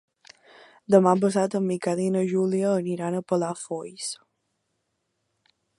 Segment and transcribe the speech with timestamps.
[0.95, 4.13] Demà passat en Miquel i na Júlia iran a Palafolls.